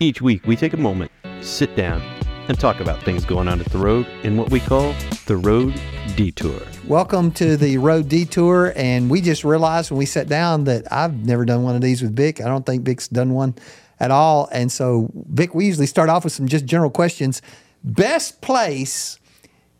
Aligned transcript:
Each 0.00 0.22
week, 0.22 0.46
we 0.46 0.54
take 0.54 0.74
a 0.74 0.76
moment, 0.76 1.10
sit 1.40 1.74
down, 1.74 2.00
and 2.46 2.56
talk 2.56 2.78
about 2.78 3.02
things 3.02 3.24
going 3.24 3.48
on 3.48 3.58
at 3.58 3.66
the 3.66 3.78
road 3.78 4.06
in 4.22 4.36
what 4.36 4.48
we 4.48 4.60
call 4.60 4.94
the 5.26 5.36
Road 5.36 5.74
Detour. 6.14 6.60
Welcome 6.86 7.32
to 7.32 7.56
the 7.56 7.78
Road 7.78 8.08
Detour. 8.08 8.74
And 8.76 9.10
we 9.10 9.20
just 9.20 9.42
realized 9.42 9.90
when 9.90 9.98
we 9.98 10.06
sat 10.06 10.28
down 10.28 10.62
that 10.64 10.86
I've 10.92 11.26
never 11.26 11.44
done 11.44 11.64
one 11.64 11.74
of 11.74 11.80
these 11.80 12.00
with 12.00 12.14
Vic. 12.14 12.40
I 12.40 12.44
don't 12.44 12.64
think 12.64 12.84
Vic's 12.84 13.08
done 13.08 13.32
one 13.32 13.56
at 13.98 14.12
all. 14.12 14.48
And 14.52 14.70
so, 14.70 15.10
Vic, 15.30 15.52
we 15.52 15.66
usually 15.66 15.88
start 15.88 16.08
off 16.08 16.22
with 16.22 16.32
some 16.32 16.46
just 16.46 16.64
general 16.64 16.90
questions. 16.90 17.42
Best 17.82 18.40
place 18.40 19.18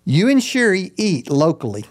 you 0.05 0.29
and 0.29 0.43
Sherry 0.43 0.91
eat 0.97 1.31
locally? 1.31 1.85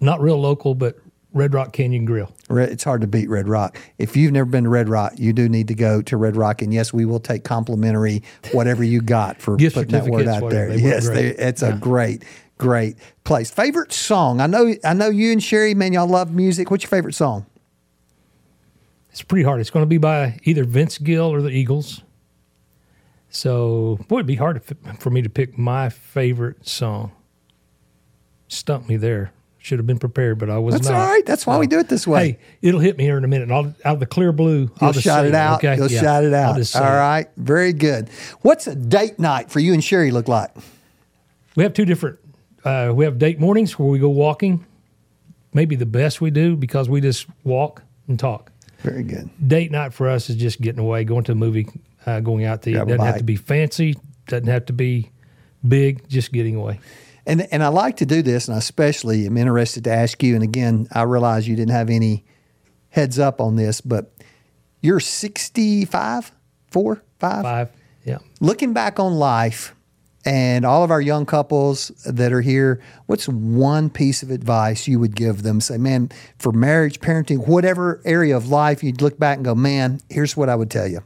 Not 0.00 0.22
real 0.22 0.40
local, 0.40 0.74
but 0.74 0.96
Red 1.34 1.52
Rock 1.52 1.72
Canyon 1.72 2.04
Grill. 2.04 2.32
Red, 2.48 2.70
it's 2.70 2.84
hard 2.84 3.00
to 3.00 3.08
beat 3.08 3.28
Red 3.28 3.48
Rock. 3.48 3.76
If 3.98 4.16
you've 4.16 4.32
never 4.32 4.48
been 4.48 4.64
to 4.64 4.70
Red 4.70 4.88
Rock, 4.88 5.14
you 5.16 5.32
do 5.32 5.48
need 5.48 5.68
to 5.68 5.74
go 5.74 6.00
to 6.02 6.16
Red 6.16 6.36
Rock. 6.36 6.62
And 6.62 6.72
yes, 6.72 6.92
we 6.92 7.04
will 7.04 7.18
take 7.18 7.42
complimentary 7.42 8.22
whatever 8.52 8.84
you 8.84 9.02
got 9.02 9.42
for 9.42 9.56
putting 9.58 9.88
that 9.88 10.06
word 10.06 10.28
out 10.28 10.48
there. 10.48 10.68
They 10.68 10.78
Yes, 10.78 11.08
they, 11.08 11.30
it's 11.30 11.62
a 11.62 11.72
great, 11.72 12.22
great 12.56 12.96
place. 13.24 13.50
Favorite 13.50 13.92
song? 13.92 14.40
I 14.40 14.46
know, 14.46 14.74
I 14.84 14.94
know 14.94 15.08
you 15.08 15.32
and 15.32 15.42
Sherry, 15.42 15.74
man, 15.74 15.92
y'all 15.92 16.06
love 16.06 16.32
music. 16.32 16.70
What's 16.70 16.84
your 16.84 16.90
favorite 16.90 17.14
song? 17.14 17.46
It's 19.10 19.22
pretty 19.22 19.44
hard. 19.44 19.60
It's 19.60 19.70
going 19.70 19.84
to 19.84 19.88
be 19.88 19.98
by 19.98 20.38
either 20.44 20.64
Vince 20.64 20.98
Gill 20.98 21.32
or 21.32 21.42
the 21.42 21.50
Eagles. 21.50 22.02
So, 23.28 23.98
boy, 24.06 24.18
it'd 24.18 24.26
be 24.26 24.36
hard 24.36 24.62
for 25.00 25.10
me 25.10 25.20
to 25.20 25.28
pick 25.28 25.58
my 25.58 25.88
favorite 25.88 26.68
song. 26.68 27.10
Stump 28.46 28.88
me 28.88 28.96
there. 28.96 29.32
Should 29.64 29.78
have 29.78 29.86
been 29.86 29.98
prepared, 29.98 30.38
but 30.38 30.50
I 30.50 30.58
was 30.58 30.74
not 30.74 30.78
That's 30.82 30.90
not. 30.90 31.00
all 31.00 31.08
right. 31.08 31.24
That's 31.24 31.46
why 31.46 31.56
we 31.56 31.66
do 31.66 31.78
it 31.78 31.88
this 31.88 32.06
way. 32.06 32.32
Hey, 32.32 32.38
it'll 32.60 32.80
hit 32.80 32.98
me 32.98 33.04
here 33.04 33.16
in 33.16 33.24
a 33.24 33.28
minute. 33.28 33.44
And 33.48 33.52
I'll, 33.54 33.74
out 33.86 33.94
of 33.94 34.00
the 34.00 34.04
clear 34.04 34.30
blue, 34.30 34.70
I'll 34.78 34.88
You'll 34.88 34.92
just 34.92 35.04
shout 35.04 35.22
say 35.24 35.28
it 35.28 35.34
out. 35.34 35.64
Okay, 35.64 35.74
You'll 35.76 35.90
Yeah, 35.90 36.02
shout 36.02 36.22
it 36.24 36.34
I'll 36.34 36.50
out. 36.50 36.56
just 36.58 36.72
say 36.74 36.80
All 36.80 36.84
it. 36.84 36.98
right. 36.98 37.28
Very 37.38 37.72
good. 37.72 38.10
What's 38.42 38.66
a 38.66 38.74
date 38.74 39.18
night 39.18 39.50
for 39.50 39.60
you 39.60 39.72
and 39.72 39.82
Sherry 39.82 40.10
look 40.10 40.28
like? 40.28 40.50
We 41.56 41.62
have 41.62 41.72
two 41.72 41.86
different. 41.86 42.18
Uh, 42.62 42.92
we 42.94 43.06
have 43.06 43.18
date 43.18 43.40
mornings 43.40 43.78
where 43.78 43.88
we 43.88 43.98
go 43.98 44.10
walking. 44.10 44.66
Maybe 45.54 45.76
the 45.76 45.86
best 45.86 46.20
we 46.20 46.30
do 46.30 46.56
because 46.56 46.90
we 46.90 47.00
just 47.00 47.26
walk 47.42 47.82
and 48.06 48.18
talk. 48.18 48.52
Very 48.80 49.02
good. 49.02 49.30
Date 49.48 49.70
night 49.70 49.94
for 49.94 50.10
us 50.10 50.28
is 50.28 50.36
just 50.36 50.60
getting 50.60 50.80
away, 50.80 51.04
going 51.04 51.24
to 51.24 51.32
a 51.32 51.36
movie, 51.36 51.68
uh, 52.04 52.20
going 52.20 52.44
out 52.44 52.60
to 52.64 52.70
eat. 52.70 52.74
Grab 52.74 52.88
a 52.88 52.90
Doesn't 52.90 53.06
have 53.06 53.14
bite. 53.14 53.18
to 53.20 53.24
be 53.24 53.36
fancy. 53.36 53.96
Doesn't 54.26 54.48
have 54.48 54.66
to 54.66 54.74
be 54.74 55.10
big. 55.66 56.06
Just 56.10 56.32
getting 56.32 56.54
away. 56.56 56.80
And 57.26 57.52
and 57.52 57.62
I 57.62 57.68
like 57.68 57.96
to 57.98 58.06
do 58.06 58.22
this, 58.22 58.48
and 58.48 58.54
I 58.54 58.58
especially 58.58 59.26
am 59.26 59.36
interested 59.36 59.84
to 59.84 59.92
ask 59.92 60.22
you. 60.22 60.34
And 60.34 60.42
again, 60.42 60.88
I 60.92 61.02
realize 61.02 61.48
you 61.48 61.56
didn't 61.56 61.72
have 61.72 61.90
any 61.90 62.24
heads 62.90 63.18
up 63.18 63.40
on 63.40 63.56
this, 63.56 63.80
but 63.80 64.12
you're 64.80 65.00
65, 65.00 66.32
four, 66.70 67.02
five. 67.18 67.42
Five. 67.42 67.70
Yeah. 68.04 68.18
Looking 68.40 68.74
back 68.74 69.00
on 69.00 69.14
life, 69.14 69.74
and 70.24 70.64
all 70.64 70.84
of 70.84 70.90
our 70.90 71.00
young 71.00 71.26
couples 71.26 71.88
that 72.06 72.32
are 72.32 72.40
here, 72.40 72.80
what's 73.06 73.28
one 73.28 73.90
piece 73.90 74.22
of 74.22 74.30
advice 74.30 74.88
you 74.88 74.98
would 74.98 75.14
give 75.14 75.42
them? 75.42 75.60
Say, 75.60 75.76
man, 75.76 76.10
for 76.38 76.52
marriage, 76.52 77.00
parenting, 77.00 77.46
whatever 77.46 78.00
area 78.04 78.36
of 78.36 78.48
life, 78.48 78.82
you'd 78.82 79.02
look 79.02 79.18
back 79.18 79.36
and 79.36 79.44
go, 79.44 79.54
man, 79.54 80.00
here's 80.08 80.36
what 80.36 80.48
I 80.48 80.54
would 80.54 80.70
tell 80.70 80.86
you. 80.86 81.02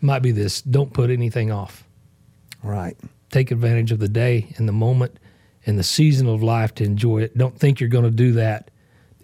Might 0.00 0.20
be 0.20 0.30
this. 0.30 0.60
Don't 0.60 0.92
put 0.92 1.10
anything 1.10 1.50
off. 1.50 1.84
Right. 2.62 2.96
Take 3.30 3.50
advantage 3.50 3.92
of 3.92 3.98
the 3.98 4.08
day 4.08 4.52
and 4.56 4.66
the 4.68 4.72
moment 4.72 5.18
and 5.66 5.78
the 5.78 5.82
season 5.82 6.26
of 6.28 6.42
life 6.42 6.74
to 6.76 6.84
enjoy 6.84 7.22
it. 7.22 7.36
Don't 7.36 7.58
think 7.58 7.80
you're 7.80 7.90
going 7.90 8.04
to 8.04 8.10
do 8.10 8.32
that 8.32 8.70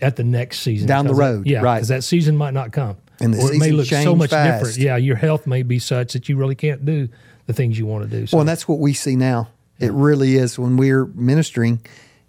at 0.03 0.17
the 0.17 0.25
next 0.25 0.61
season 0.61 0.87
Down 0.87 1.07
the 1.07 1.15
that- 1.15 1.19
road, 1.21 1.47
yeah, 1.47 1.61
right. 1.63 1.77
because 1.77 1.89
that 1.89 2.05
season 2.05 2.37
might 2.37 2.53
not 2.53 2.73
come, 2.73 2.97
And 3.21 3.35
or 3.35 3.53
it 3.53 3.59
may 3.59 3.71
look 3.71 3.87
so 3.87 4.15
much 4.15 4.31
fast. 4.31 4.65
different. 4.65 4.79
Yeah, 4.79 4.97
your 4.97 5.17
health 5.17 5.47
may 5.47 5.63
be 5.63 5.79
such 5.79 6.13
that 6.13 6.29
you 6.29 6.37
really 6.37 6.55
can't 6.57 6.85
do 6.85 7.09
the 7.47 7.53
things 7.53 7.79
you 7.79 7.87
want 7.87 8.11
to 8.11 8.21
do. 8.21 8.27
So 8.27 8.37
Well, 8.37 8.41
and 8.43 8.49
that's 8.49 8.67
what 8.69 8.79
we 8.81 8.93
see 8.93 9.17
now. 9.17 9.49
It 9.79 9.93
really 9.93 10.37
is 10.37 10.59
when 10.59 10.77
we're 10.77 11.07
ministering, 11.07 11.81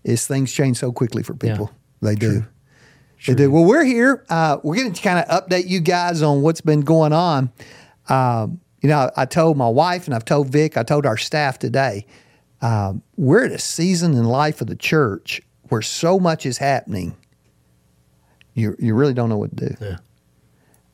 is 0.04 0.26
things 0.28 0.52
change 0.54 0.78
so 0.78 0.92
quickly 0.92 1.24
for 1.24 1.34
people. 1.34 1.72
They 2.02 2.16
do. 2.16 2.46
They 3.28 3.34
do. 3.34 3.50
Well, 3.52 3.66
we're 3.66 3.84
here. 3.86 4.24
Uh, 4.30 4.58
we're 4.64 4.76
going 4.76 4.94
to 4.94 5.02
kind 5.02 5.20
of 5.20 5.44
update 5.44 5.68
you 5.68 5.80
guys 5.80 6.22
on 6.22 6.42
what's 6.44 6.62
been 6.62 6.82
going 6.82 7.12
on. 7.14 7.52
Um, 8.08 8.60
you 8.86 8.92
know, 8.92 9.10
I 9.18 9.26
told 9.26 9.58
my 9.58 9.68
wife 9.68 10.06
and 10.06 10.14
I've 10.14 10.26
told 10.26 10.50
Vic, 10.50 10.78
I 10.78 10.84
told 10.84 11.08
our 11.08 11.18
staff 11.18 11.58
today, 11.58 12.06
um, 12.62 13.02
we're 13.18 13.44
at 13.46 13.52
a 13.52 13.58
season 13.58 14.14
in 14.14 14.26
life 14.26 14.62
of 14.62 14.68
the 14.68 14.76
church 14.76 15.42
where 15.70 15.82
so 15.82 16.20
much 16.20 16.46
is 16.46 16.60
happening. 16.60 17.16
You 18.54 18.76
you 18.78 18.94
really 18.94 19.16
don't 19.16 19.28
know 19.30 19.38
what 19.40 19.58
to 19.58 19.70
do 19.70 19.76
yeah. 19.82 19.98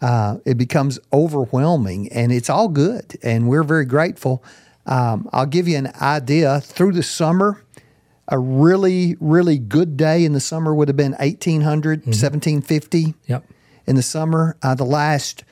uh, 0.01 0.37
it 0.45 0.57
becomes 0.57 0.99
overwhelming 1.11 2.09
and 2.13 2.31
it's 2.31 2.49
all 2.49 2.69
good 2.69 3.17
and 3.21 3.49
we're 3.49 3.63
very 3.63 3.85
grateful 3.85 4.41
um, 4.85 5.29
i'll 5.33 5.45
give 5.45 5.67
you 5.67 5.77
an 5.77 5.91
idea 6.01 6.59
through 6.61 6.93
the 6.93 7.03
summer 7.03 7.61
a 8.29 8.39
really 8.39 9.15
really 9.19 9.59
good 9.59 9.95
day 9.97 10.23
in 10.25 10.33
the 10.33 10.39
summer 10.39 10.73
would 10.73 10.87
have 10.87 10.97
been 10.97 11.11
1800 11.19 11.99
1750 12.07 13.13
Yep. 13.27 13.43
in 13.85 13.95
the 13.95 14.01
summer 14.01 14.55
uh, 14.63 14.73
the 14.73 14.85
last 14.85 15.43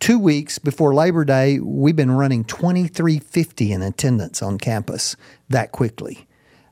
two 0.00 0.18
weeks 0.18 0.58
before 0.58 0.94
labor 0.94 1.24
day 1.24 1.58
we've 1.60 1.96
been 1.96 2.10
running 2.10 2.44
2350 2.44 3.72
in 3.72 3.82
attendance 3.82 4.42
on 4.42 4.58
campus 4.58 5.16
that 5.48 5.72
quickly 5.72 6.26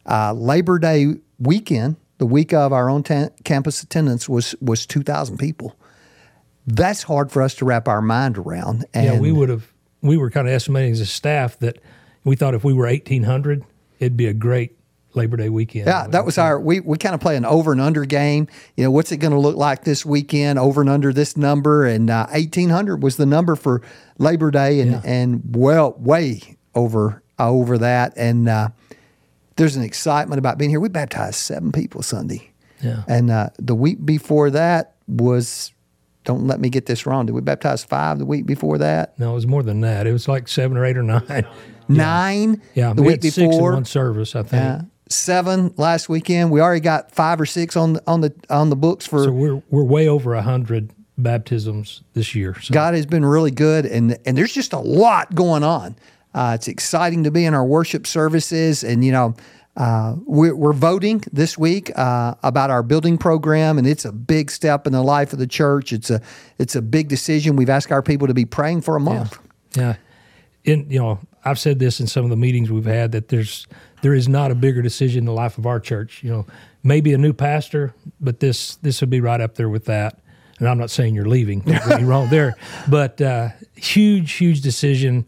uh, 0.07 0.33
labor 0.33 0.79
day 0.79 1.15
weekend 1.39 1.97
the 2.19 2.27
week 2.27 2.53
of 2.53 2.73
our 2.73 2.89
own 2.89 3.03
ta- 3.03 3.31
campus 3.45 3.83
attendance 3.83 4.29
was 4.29 4.55
was 4.61 4.87
2000 4.87 5.39
people 5.39 5.77
that's 6.67 7.03
hard 7.03 7.31
for 7.31 7.43
us 7.43 7.55
to 7.57 7.65
wrap 7.65 7.89
our 7.89 8.01
mind 8.01 8.39
around. 8.39 8.87
And 8.95 9.05
yeah, 9.07 9.21
we 9.21 9.33
would 9.33 9.49
have. 9.49 9.71
We 10.03 10.17
were 10.17 10.31
kind 10.31 10.47
of 10.47 10.55
estimating 10.55 10.93
as 10.93 11.01
a 11.01 11.07
staff 11.07 11.59
that 11.61 11.79
we 12.25 12.37
thought 12.37 12.55
if 12.55 12.65
we 12.65 12.73
were 12.73 12.87
eighteen 12.87 13.25
hundred, 13.25 13.65
it'd 13.99 14.17
be 14.17 14.27
a 14.27 14.35
great 14.35 14.77
Labor 15.15 15.37
Day 15.37 15.49
weekend. 15.49 15.87
Yeah, 15.87 16.07
that 16.09 16.25
was 16.25 16.39
our. 16.39 16.59
We, 16.61 16.81
we 16.81 16.99
kind 16.99 17.15
of 17.15 17.21
play 17.21 17.37
an 17.37 17.45
over 17.45 17.73
and 17.73 17.81
under 17.81 18.05
game. 18.05 18.49
You 18.77 18.85
know, 18.85 18.91
what's 18.91 19.13
it 19.13 19.19
going 19.19 19.33
to 19.33 19.39
look 19.39 19.57
like 19.57 19.85
this 19.85 20.05
weekend? 20.05 20.59
Over 20.59 20.81
and 20.81 20.91
under 20.91 21.13
this 21.13 21.37
number, 21.37 21.87
and 21.87 22.11
uh, 22.11 22.27
eighteen 22.33 22.69
hundred 22.71 23.03
was 23.03 23.17
the 23.17 23.27
number 23.27 23.57
for 23.57 23.83
Labor 24.19 24.51
Day, 24.51 24.81
and 24.81 24.93
Yeah. 24.93 25.01
and 25.05 25.43
well, 25.57 25.95
way 25.99 26.57
over 26.75 27.23
over 27.39 27.79
that. 27.79 28.13
And 28.17 28.49
uh, 28.49 28.69
there's 29.57 29.77
an 29.77 29.83
excitement 29.85 30.39
about 30.39 30.59
being 30.59 30.71
here. 30.71 30.81
We 30.81 30.89
baptized 30.89 31.37
seven 31.37 31.71
people 31.73 32.03
Sunday, 32.03 32.51
Yeah. 32.83 33.05
and 33.07 33.31
uh, 33.31 33.51
the 33.59 33.75
week 33.75 34.05
before 34.05 34.51
that 34.51 34.95
was. 35.07 35.71
Don't 36.25 36.47
let 36.47 36.59
me 36.59 36.71
get 36.71 36.87
this 36.87 37.05
wrong. 37.05 37.27
Did 37.27 37.33
we 37.33 37.43
baptize 37.43 37.85
five 37.85 38.19
the 38.19 38.25
week 38.25 38.47
before 38.47 38.79
that? 38.79 39.19
No, 39.19 39.33
it 39.33 39.35
was 39.35 39.47
more 39.47 39.63
than 39.63 39.81
that. 39.83 40.07
It 40.07 40.13
was 40.13 40.27
like 40.27 40.49
seven 40.49 40.79
or 40.79 40.85
eight 40.87 40.97
or 40.97 41.03
nine. 41.03 41.47
Nine. 41.87 42.63
Yeah, 42.75 42.95
the 42.95 43.03
we 43.03 43.09
week 43.09 43.17
had 43.17 43.23
six 43.25 43.37
in 43.37 43.51
before. 43.51 43.73
one 43.75 43.85
service, 43.85 44.35
I 44.35 44.43
think. 44.43 44.87
Yeah. 45.15 45.35
Seven 45.35 45.75
last 45.77 46.09
weekend. 46.09 46.51
We 46.51 46.61
already 46.61 46.81
got 46.81 47.11
five 47.13 47.41
or 47.41 47.47
six 47.47 47.77
on 47.77 47.95
the 47.95 48.03
on 48.07 48.21
the 48.21 48.35
on 48.51 48.71
the 48.71 48.77
books 48.77 49.07
for 49.07 49.25
So 49.25 49.31
we're 49.33 49.63
we're 49.71 49.85
way 49.85 50.09
over 50.09 50.35
a 50.35 50.43
hundred 50.43 50.93
baptisms 51.19 52.03
this 52.15 52.35
year. 52.35 52.57
So 52.61 52.73
God 52.75 52.95
has 52.95 53.07
been 53.07 53.25
really 53.25 53.51
good, 53.51 53.87
and 53.87 54.19
and 54.27 54.37
there's 54.37 54.53
just 54.53 54.73
a 54.73 54.79
lot 54.79 55.35
going 55.35 55.63
on. 55.65 55.97
Uh, 56.35 56.53
it's 56.55 56.69
exciting 56.69 57.25
to 57.25 57.31
be 57.31 57.45
in 57.45 57.55
our 57.55 57.65
worship 57.65 58.07
services, 58.07 58.85
and 58.85 59.05
you 59.05 59.13
know. 59.13 59.35
Uh, 59.77 60.15
we're, 60.25 60.55
we're 60.55 60.73
voting 60.73 61.21
this 61.33 61.59
week 61.59 61.91
uh, 61.99 62.37
about 62.45 62.71
our 62.71 62.85
building 62.85 63.19
program, 63.19 63.77
and 63.77 63.89
it's 63.89 64.05
a 64.05 64.13
big 64.13 64.49
step 64.49 64.87
in 64.87 64.93
the 64.93 65.03
life 65.03 65.33
of 65.33 65.41
the 65.41 65.49
church. 65.49 65.93
It's 65.93 66.11
a 66.11 66.21
it's 66.61 66.77
a 66.77 66.81
big 66.81 67.09
decision. 67.09 67.57
We've 67.57 67.69
asked 67.69 67.91
our 67.91 68.01
people 68.01 68.29
to 68.29 68.35
be 68.35 68.45
praying 68.45 68.83
for 68.83 68.95
a 68.95 69.01
month. 69.01 69.37
Yeah. 69.77 69.97
In 70.63 70.87
you 70.89 71.01
know, 71.01 71.19
I've 71.45 71.59
said 71.59 71.79
this 71.79 72.01
in 72.01 72.07
some 72.07 72.25
of 72.25 72.31
the 72.31 72.37
meetings 72.37 72.71
we've 72.71 72.85
had 72.85 73.13
that 73.13 73.29
there's 73.29 73.67
there 74.03 74.15
is 74.15 74.29
not 74.29 74.51
a 74.51 74.55
bigger 74.55 74.83
decision 74.83 75.21
in 75.21 75.25
the 75.25 75.33
life 75.33 75.59
of 75.59 75.67
our 75.67 75.81
church. 75.81 76.23
You 76.23 76.31
know, 76.31 76.47
maybe 76.83 77.13
a 77.13 77.19
new 77.19 77.33
pastor, 77.33 77.95
but 78.21 78.41
this 78.41 78.77
this 78.77 79.01
would 79.01 79.11
be 79.11 79.21
right 79.21 79.41
up 79.41 79.55
there 79.57 79.69
with 79.69 79.85
that. 79.87 80.19
And 80.59 80.69
I'm 80.69 80.79
not 80.79 80.91
saying 80.91 81.15
you're 81.15 81.29
leaving. 81.29 81.61
Don't 81.61 81.87
get 81.89 82.01
me 82.01 82.07
wrong 82.07 82.29
there, 82.31 82.55
but 82.89 83.21
uh, 83.21 83.49
huge, 83.75 84.33
huge 84.33 84.61
decision 84.61 85.27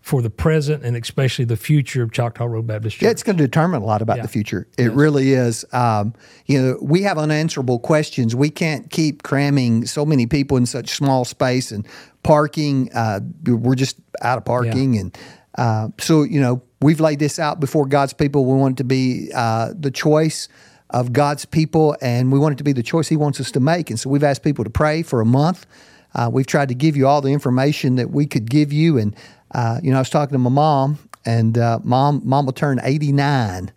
for 0.00 0.20
the 0.20 0.30
present 0.30 0.82
and 0.84 0.96
especially 0.96 1.44
the 1.44 1.56
future 1.56 2.02
of 2.02 2.10
Choctaw 2.10 2.46
Road 2.46 2.66
Baptist 2.66 2.96
Church. 2.96 3.02
Yeah, 3.04 3.10
it's 3.10 3.22
going 3.22 3.36
to 3.36 3.44
determine 3.44 3.82
a 3.82 3.84
lot 3.84 4.02
about 4.02 4.16
Yeah. 4.16 4.22
the 4.22 4.28
future. 4.28 4.66
It 4.76 4.90
really 4.92 5.32
is. 5.32 5.64
Um, 5.72 6.14
you 6.46 6.60
know, 6.60 6.78
we 6.82 7.02
have 7.02 7.18
unanswerable 7.18 7.78
questions. 7.78 8.34
We 8.34 8.50
can't 8.50 8.90
keep 8.90 9.22
cramming 9.22 9.86
so 9.86 10.04
many 10.04 10.26
people 10.26 10.56
in 10.56 10.66
such 10.66 10.88
small 10.90 11.24
space 11.24 11.70
and 11.70 11.86
parking. 12.24 12.90
Uh, 12.92 13.20
we're 13.46 13.76
just 13.76 13.98
out 14.22 14.38
of 14.38 14.44
parking, 14.44 14.98
and 14.98 15.16
uh, 15.56 15.88
so 15.98 16.22
you 16.22 16.40
know, 16.40 16.62
we've 16.80 17.00
laid 17.00 17.18
this 17.18 17.38
out 17.38 17.60
before 17.60 17.86
God's 17.86 18.12
people. 18.12 18.44
We 18.44 18.54
want 18.54 18.74
it 18.74 18.78
to 18.78 18.84
be 18.84 19.30
uh, 19.34 19.72
the 19.78 19.90
choice 19.90 20.48
of 20.90 21.12
God's 21.12 21.44
people, 21.44 21.96
and 22.00 22.32
we 22.32 22.38
want 22.38 22.54
it 22.54 22.58
to 22.58 22.64
be 22.64 22.72
the 22.72 22.82
choice 22.82 23.08
He 23.08 23.16
wants 23.16 23.40
us 23.40 23.50
to 23.52 23.60
make. 23.60 23.90
And 23.90 23.98
so 23.98 24.10
we've 24.10 24.24
asked 24.24 24.42
people 24.42 24.64
to 24.64 24.70
pray 24.70 25.02
for 25.02 25.20
a 25.20 25.26
month. 25.26 25.66
Uh, 26.14 26.28
we've 26.30 26.46
tried 26.46 26.68
to 26.68 26.74
give 26.74 26.96
you 26.96 27.06
all 27.06 27.22
the 27.22 27.32
information 27.32 27.96
that 27.96 28.10
we 28.10 28.26
could 28.26 28.50
give 28.50 28.72
you, 28.72 28.98
and 28.98 29.16
uh, 29.54 29.80
you 29.82 29.90
know, 29.90 29.96
I 29.96 30.00
was 30.00 30.10
talking 30.10 30.32
to 30.32 30.38
my 30.38 30.50
mom, 30.50 30.98
and 31.24 31.56
uh, 31.56 31.78
mom, 31.82 32.22
mom 32.24 32.46
will 32.46 32.52
turn 32.52 32.80
eighty 32.82 33.12
nine 33.12 33.72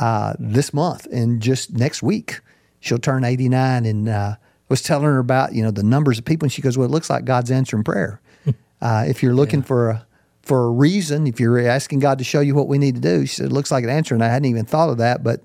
uh, 0.00 0.34
this 0.38 0.72
month, 0.72 1.06
and 1.06 1.40
just 1.40 1.72
next 1.72 2.02
week 2.02 2.40
she'll 2.80 2.98
turn 2.98 3.24
eighty 3.24 3.48
nine, 3.48 3.84
and 3.84 4.08
uh, 4.08 4.36
was 4.68 4.82
telling 4.82 5.04
her 5.04 5.18
about 5.18 5.54
you 5.54 5.62
know 5.62 5.70
the 5.70 5.82
numbers 5.82 6.18
of 6.18 6.24
people, 6.24 6.46
and 6.46 6.52
she 6.52 6.62
goes, 6.62 6.78
"Well, 6.78 6.86
it 6.86 6.90
looks 6.90 7.10
like 7.10 7.24
God's 7.24 7.50
answering 7.50 7.84
prayer. 7.84 8.20
uh, 8.80 9.04
if 9.08 9.22
you're 9.22 9.34
looking 9.34 9.62
for 9.62 9.90
a 9.90 10.06
for 10.42 10.66
a 10.66 10.70
reason, 10.70 11.26
if 11.26 11.38
you're 11.38 11.58
asking 11.60 12.00
God 12.00 12.18
to 12.18 12.24
show 12.24 12.40
you 12.40 12.54
what 12.54 12.68
we 12.68 12.78
need 12.78 12.96
to 12.96 13.00
do, 13.00 13.26
she 13.26 13.36
said, 13.36 13.46
it 13.46 13.52
looks 13.52 13.70
like 13.70 13.84
an 13.84 13.90
answer. 13.90 14.14
And 14.14 14.24
I 14.24 14.28
hadn't 14.28 14.48
even 14.50 14.64
thought 14.64 14.90
of 14.90 14.98
that, 14.98 15.22
but 15.22 15.42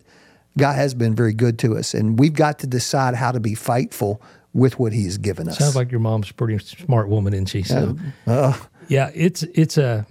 God 0.58 0.74
has 0.74 0.94
been 0.94 1.16
very 1.16 1.34
good 1.34 1.60
to 1.60 1.78
us, 1.78 1.94
and 1.94 2.18
we've 2.18 2.34
got 2.34 2.60
to 2.60 2.68
decide 2.68 3.14
how 3.14 3.32
to 3.32 3.40
be 3.40 3.54
faithful 3.54 4.22
with 4.54 4.80
what 4.80 4.92
He's 4.92 5.20
given 5.20 5.48
us. 5.48 5.60
Sounds 5.60 5.76
like 5.76 5.92
your 5.92 6.00
mom's 6.00 6.32
a 6.32 6.34
pretty 6.34 6.58
smart 6.58 7.10
woman, 7.10 7.34
isn't 7.34 7.46
she? 7.46 7.62
So, 7.62 7.96
uh, 8.26 8.58
yeah, 8.88 9.12
it's 9.14 9.44
it's 9.44 9.78
a. 9.78 10.06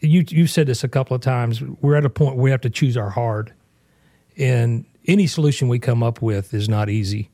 You 0.00 0.24
you've 0.26 0.48
said 0.48 0.66
this 0.66 0.82
a 0.82 0.88
couple 0.88 1.14
of 1.14 1.20
times. 1.20 1.60
We're 1.62 1.96
at 1.96 2.06
a 2.06 2.10
point 2.10 2.36
where 2.36 2.44
we 2.44 2.50
have 2.50 2.62
to 2.62 2.70
choose 2.70 2.96
our 2.96 3.10
hard, 3.10 3.52
and 4.38 4.86
any 5.06 5.26
solution 5.26 5.68
we 5.68 5.78
come 5.78 6.02
up 6.02 6.22
with 6.22 6.54
is 6.54 6.66
not 6.70 6.88
easy, 6.88 7.28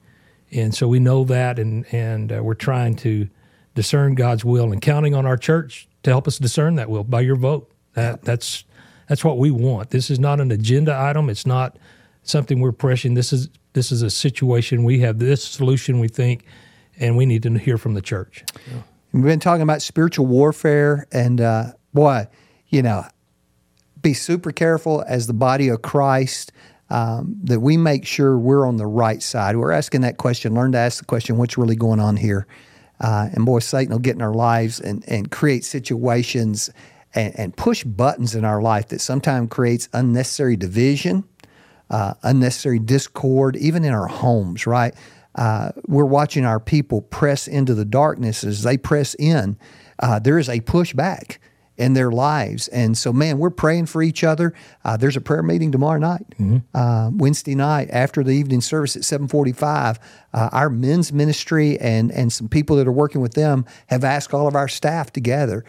and 0.50 0.74
so 0.74 0.88
we 0.88 0.98
know 0.98 1.22
that, 1.24 1.60
and 1.60 1.86
and 1.94 2.32
uh, 2.32 2.42
we're 2.42 2.54
trying 2.54 2.96
to 2.96 3.28
discern 3.76 4.16
God's 4.16 4.44
will 4.44 4.72
and 4.72 4.82
counting 4.82 5.14
on 5.14 5.26
our 5.26 5.36
church 5.36 5.86
to 6.06 6.10
help 6.12 6.28
us 6.28 6.38
discern 6.38 6.76
that 6.76 6.88
will 6.88 7.02
by 7.02 7.20
your 7.20 7.34
vote. 7.34 7.68
That 7.94 8.22
that's 8.22 8.64
that's 9.08 9.24
what 9.24 9.38
we 9.38 9.50
want. 9.50 9.90
This 9.90 10.08
is 10.08 10.20
not 10.20 10.40
an 10.40 10.52
agenda 10.52 10.96
item. 10.96 11.28
It's 11.28 11.44
not 11.44 11.76
something 12.22 12.60
we're 12.60 12.70
pressing. 12.70 13.14
This 13.14 13.32
is 13.32 13.48
this 13.72 13.90
is 13.90 14.02
a 14.02 14.10
situation 14.10 14.84
we 14.84 15.00
have 15.00 15.18
this 15.18 15.42
solution 15.42 15.98
we 15.98 16.06
think, 16.06 16.44
and 17.00 17.16
we 17.16 17.26
need 17.26 17.42
to 17.42 17.58
hear 17.58 17.76
from 17.76 17.94
the 17.94 18.00
church. 18.00 18.44
Yeah. 18.68 18.82
We've 19.10 19.24
been 19.24 19.40
talking 19.40 19.62
about 19.62 19.82
spiritual 19.82 20.26
warfare, 20.26 21.08
and 21.10 21.40
uh, 21.40 21.72
boy, 21.92 22.28
you 22.68 22.82
know, 22.82 23.04
be 24.00 24.14
super 24.14 24.52
careful 24.52 25.04
as 25.08 25.26
the 25.26 25.34
body 25.34 25.68
of 25.68 25.82
Christ. 25.82 26.52
Um, 26.88 27.34
that 27.42 27.58
we 27.58 27.76
make 27.76 28.06
sure 28.06 28.38
we're 28.38 28.64
on 28.64 28.76
the 28.76 28.86
right 28.86 29.20
side. 29.20 29.56
We're 29.56 29.72
asking 29.72 30.02
that 30.02 30.18
question. 30.18 30.54
Learn 30.54 30.70
to 30.70 30.78
ask 30.78 31.00
the 31.00 31.04
question: 31.04 31.36
What's 31.36 31.58
really 31.58 31.74
going 31.74 31.98
on 31.98 32.16
here? 32.16 32.46
Uh, 33.00 33.28
and 33.32 33.44
boy, 33.44 33.58
Satan 33.58 33.92
will 33.92 33.98
get 33.98 34.16
in 34.16 34.22
our 34.22 34.34
lives 34.34 34.80
and, 34.80 35.04
and 35.08 35.30
create 35.30 35.64
situations 35.64 36.70
and, 37.14 37.38
and 37.38 37.56
push 37.56 37.84
buttons 37.84 38.34
in 38.34 38.44
our 38.44 38.62
life 38.62 38.88
that 38.88 39.00
sometimes 39.00 39.50
creates 39.50 39.88
unnecessary 39.92 40.56
division 40.56 41.24
uh, 41.90 42.14
unnecessary 42.22 42.78
discord, 42.78 43.56
even 43.56 43.84
in 43.84 43.92
our 43.92 44.06
homes, 44.06 44.66
right? 44.66 44.94
Uh, 45.34 45.70
we're 45.86 46.04
watching 46.04 46.44
our 46.44 46.58
people 46.58 47.02
press 47.02 47.46
into 47.46 47.74
the 47.74 47.84
darkness 47.84 48.42
as 48.42 48.62
they 48.62 48.76
press 48.76 49.14
in. 49.18 49.56
Uh, 49.98 50.18
there 50.18 50.38
is 50.38 50.48
a 50.48 50.60
pushback 50.60 51.38
in 51.76 51.94
their 51.94 52.10
lives, 52.10 52.68
and 52.68 52.96
so 52.96 53.12
man, 53.12 53.38
we're 53.38 53.50
praying 53.50 53.86
for 53.86 54.02
each 54.02 54.24
other. 54.24 54.54
Uh, 54.84 54.96
there's 54.96 55.16
a 55.16 55.20
prayer 55.20 55.42
meeting 55.42 55.72
tomorrow 55.72 55.98
night, 55.98 56.26
mm-hmm. 56.38 56.58
Uh, 56.74 57.10
Wednesday 57.10 57.54
night 57.54 57.88
after 57.90 58.22
the 58.22 58.32
evening 58.32 58.60
service 58.60 58.96
at 58.96 59.02
7:45. 59.02 59.98
Uh, 60.32 60.48
our 60.52 60.70
men's 60.70 61.12
ministry 61.12 61.78
and 61.80 62.10
and 62.12 62.32
some 62.32 62.48
people 62.48 62.76
that 62.76 62.86
are 62.86 62.92
working 62.92 63.20
with 63.20 63.34
them 63.34 63.64
have 63.88 64.04
asked 64.04 64.34
all 64.34 64.48
of 64.48 64.54
our 64.54 64.68
staff 64.68 65.12
together 65.12 65.64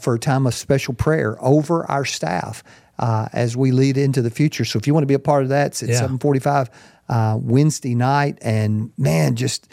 for 0.00 0.14
a 0.14 0.18
time 0.18 0.46
of 0.46 0.54
special 0.54 0.94
prayer 0.94 1.36
over 1.40 1.88
our 1.90 2.04
staff 2.04 2.62
uh, 2.98 3.28
as 3.32 3.56
we 3.56 3.72
lead 3.72 3.96
into 3.96 4.22
the 4.22 4.30
future. 4.30 4.64
So 4.64 4.78
if 4.78 4.86
you 4.86 4.94
want 4.94 5.02
to 5.02 5.08
be 5.08 5.14
a 5.14 5.18
part 5.18 5.42
of 5.42 5.48
that, 5.50 5.68
it's 5.68 5.82
at 5.82 5.88
yeah. 5.88 5.96
745 5.96 6.70
uh, 7.08 7.38
Wednesday 7.40 7.94
night. 7.94 8.38
And 8.42 8.92
man, 8.96 9.36
just 9.36 9.68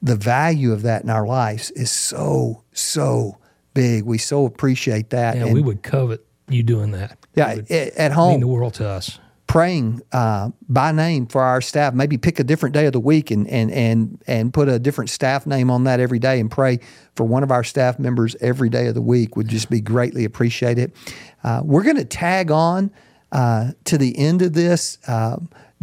the 0.00 0.16
value 0.16 0.72
of 0.72 0.82
that 0.82 1.02
in 1.02 1.10
our 1.10 1.26
lives 1.26 1.70
is 1.72 1.90
so, 1.90 2.62
so 2.72 3.38
big. 3.74 4.04
We 4.04 4.18
so 4.18 4.46
appreciate 4.46 5.10
that. 5.10 5.36
Yeah, 5.36 5.44
and, 5.44 5.54
we 5.54 5.62
would 5.62 5.82
covet 5.82 6.24
you 6.48 6.62
doing 6.62 6.92
that. 6.92 7.18
Yeah, 7.34 7.58
at 7.96 8.12
home. 8.12 8.32
Mean 8.32 8.40
the 8.40 8.46
world 8.46 8.74
to 8.74 8.88
us 8.88 9.18
praying 9.52 10.00
uh, 10.12 10.48
by 10.66 10.90
name 10.92 11.26
for 11.26 11.42
our 11.42 11.60
staff. 11.60 11.92
Maybe 11.92 12.16
pick 12.16 12.40
a 12.40 12.44
different 12.44 12.74
day 12.74 12.86
of 12.86 12.94
the 12.94 13.00
week 13.00 13.30
and 13.30 13.46
and 13.48 13.70
and 13.70 14.22
and 14.26 14.54
put 14.54 14.66
a 14.68 14.78
different 14.78 15.10
staff 15.10 15.46
name 15.46 15.70
on 15.70 15.84
that 15.84 16.00
every 16.00 16.18
day, 16.18 16.40
and 16.40 16.50
pray 16.50 16.80
for 17.16 17.24
one 17.24 17.42
of 17.42 17.50
our 17.50 17.62
staff 17.62 17.98
members 17.98 18.34
every 18.40 18.70
day 18.70 18.86
of 18.86 18.94
the 18.94 19.02
week 19.02 19.36
would 19.36 19.48
just 19.48 19.68
be 19.68 19.80
greatly 19.80 20.24
appreciated. 20.24 20.92
Uh, 21.44 21.60
we're 21.64 21.82
going 21.82 21.96
to 21.96 22.04
tag 22.04 22.50
on 22.50 22.90
uh, 23.30 23.72
to 23.84 23.98
the 23.98 24.18
end 24.18 24.40
of 24.40 24.54
this 24.54 24.96
uh, 25.06 25.36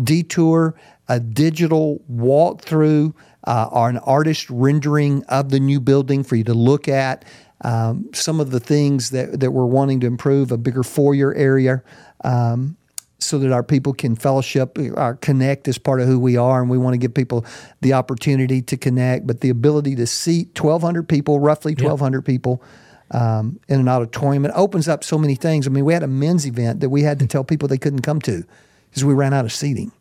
detour 0.03 0.74
a 1.07 1.19
digital 1.19 2.01
walkthrough 2.12 3.13
uh, 3.45 3.69
or 3.71 3.89
an 3.89 3.97
artist 4.00 4.50
rendering 4.50 5.24
of 5.25 5.50
the 5.50 5.59
new 5.59 5.80
building 5.80 6.24
for 6.24 6.36
you 6.36 6.44
to 6.44 6.53
look 6.53 6.88
at. 6.88 7.25
Um, 7.62 8.10
some 8.14 8.40
of 8.40 8.52
the 8.52 8.60
things 8.60 9.10
that, 9.10 9.40
that 9.40 9.52
we're 9.52 9.66
wanting 9.66 10.00
to 10.02 10.08
improve, 10.08 10.52
a 10.52 10.58
bigger 10.58 10.84
foyer 10.84 11.34
area, 11.34 11.84
um, 12.24 12.78
so 13.20 13.38
that 13.40 13.52
our 13.52 13.64
people 13.64 13.94
can 13.94 14.16
fellowship, 14.16 14.78
our 14.96 15.12
uh, 15.12 15.16
connect 15.16 15.68
as 15.68 15.78
part 15.78 16.00
of 16.00 16.08
who 16.08 16.18
we 16.18 16.38
are, 16.38 16.62
and 16.62 16.70
we 16.70 16.78
want 16.78 16.94
to 16.94 16.98
give 16.98 17.14
people 17.14 17.46
the 17.82 17.92
opportunity 17.92 18.62
to 18.62 18.78
connect. 18.78 19.28
But 19.28 19.42
the 19.42 19.50
ability 19.50 19.96
to 19.96 20.08
seat 20.08 20.58
1,200 20.58 21.08
people, 21.08 21.40
roughly 21.40 21.74
1,200 21.74 22.20
yep. 22.20 22.26
people, 22.26 22.64
um, 23.12 23.60
in 23.68 23.80
an 23.80 23.88
auditorium, 23.88 24.46
it 24.46 24.52
opens 24.56 24.88
up 24.88 25.04
so 25.04 25.18
many 25.18 25.36
things. 25.36 25.68
I 25.68 25.70
mean, 25.70 25.84
we 25.84 25.94
had 25.94 26.04
a 26.04 26.08
men's 26.08 26.46
event 26.46 26.80
that 26.80 26.90
we 26.90 27.02
had 27.04 27.20
to 27.20 27.28
tell 27.28 27.44
people 27.44 27.68
they 27.68 27.78
couldn't 27.78 28.02
come 28.02 28.22
to 28.22 28.46
because 28.90 29.04
we 29.04 29.14
ran 29.14 29.34
out 29.34 29.46
of 29.46 29.52
seating. 29.52 29.92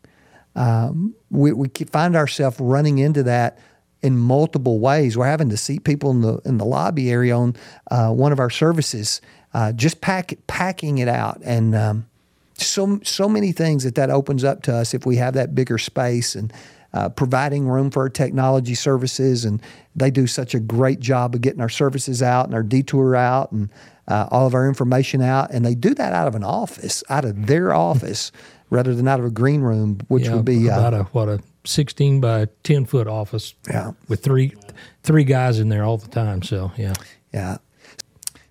Um, 0.55 1.15
we, 1.29 1.51
we 1.53 1.69
find 1.91 2.15
ourselves 2.15 2.59
running 2.59 2.99
into 2.99 3.23
that 3.23 3.59
in 4.01 4.17
multiple 4.17 4.79
ways. 4.79 5.17
We're 5.17 5.27
having 5.27 5.49
to 5.49 5.57
seat 5.57 5.83
people 5.83 6.11
in 6.11 6.21
the 6.21 6.37
in 6.45 6.57
the 6.57 6.65
lobby 6.65 7.11
area 7.11 7.35
on 7.35 7.55
uh, 7.91 8.11
one 8.11 8.31
of 8.31 8.39
our 8.39 8.49
services, 8.49 9.21
uh, 9.53 9.71
just 9.73 10.01
pack 10.01 10.33
packing 10.47 10.97
it 10.97 11.07
out 11.07 11.41
and. 11.43 11.75
Um, 11.75 12.05
so 12.61 12.99
so 13.03 13.29
many 13.29 13.51
things 13.51 13.83
that 13.83 13.95
that 13.95 14.09
opens 14.09 14.43
up 14.43 14.61
to 14.63 14.75
us 14.75 14.93
if 14.93 15.05
we 15.05 15.15
have 15.15 15.33
that 15.33 15.55
bigger 15.55 15.77
space 15.77 16.35
and 16.35 16.53
uh, 16.93 17.09
providing 17.09 17.67
room 17.67 17.91
for 17.91 18.03
our 18.03 18.09
technology 18.09 18.75
services 18.75 19.45
and 19.45 19.61
they 19.95 20.09
do 20.09 20.25
such 20.25 20.55
a 20.55 20.59
great 20.59 20.99
job 20.99 21.35
of 21.35 21.41
getting 21.41 21.61
our 21.61 21.69
services 21.69 22.21
out 22.21 22.45
and 22.45 22.55
our 22.55 22.63
detour 22.63 23.15
out 23.15 23.51
and 23.51 23.69
uh, 24.07 24.27
all 24.31 24.47
of 24.47 24.55
our 24.55 24.67
information 24.67 25.21
out 25.21 25.51
and 25.51 25.65
they 25.65 25.75
do 25.75 25.93
that 25.93 26.13
out 26.13 26.27
of 26.27 26.35
an 26.35 26.43
office 26.43 27.03
out 27.09 27.25
of 27.25 27.47
their 27.47 27.73
office 27.73 28.31
rather 28.69 28.93
than 28.93 29.07
out 29.07 29.19
of 29.19 29.25
a 29.25 29.31
green 29.31 29.61
room 29.61 29.99
which 30.07 30.25
yeah, 30.25 30.35
would 30.35 30.45
be 30.45 30.69
uh, 30.69 30.79
about 30.79 30.93
uh, 30.93 30.97
a 30.97 31.03
what 31.05 31.29
a 31.29 31.39
16 31.65 32.21
by 32.21 32.47
10 32.63 32.85
foot 32.85 33.07
office 33.07 33.53
yeah. 33.69 33.91
with 34.07 34.23
three 34.23 34.53
three 35.03 35.23
guys 35.23 35.59
in 35.59 35.69
there 35.69 35.83
all 35.83 35.97
the 35.97 36.07
time 36.07 36.41
so 36.41 36.71
yeah 36.77 36.93
yeah 37.33 37.57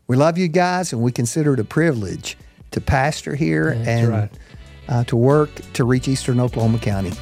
we 0.07 0.17
love 0.17 0.39
you 0.39 0.49
guys 0.49 0.93
and 0.93 1.03
we 1.03 1.13
consider 1.13 1.55
it 1.55 1.61
a 1.61 1.65
privilege 1.65 2.37
to 2.71 2.81
pastor 2.81 3.35
here 3.35 3.75
That's 3.75 3.89
and 3.89 4.09
right. 4.09 4.31
uh, 4.89 5.05
to 5.05 5.17
work 5.17 5.51
to 5.75 5.85
reach 5.85 6.09
Eastern 6.09 6.41
Oklahoma 6.41 6.79
County. 6.79 7.13